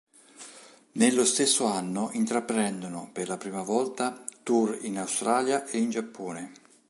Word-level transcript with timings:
Nello 0.93 1.23
stesso 1.25 1.65
anno 1.67 2.09
intraprendono, 2.13 3.11
per 3.13 3.27
la 3.27 3.37
prima 3.37 3.61
volta, 3.61 4.25
tour 4.41 4.75
in 4.81 4.97
Australia 4.97 5.63
e 5.67 5.77
in 5.77 5.91
Giappone. 5.91 6.51